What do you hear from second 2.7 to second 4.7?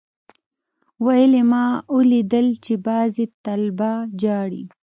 بعضي طلبا جاړي.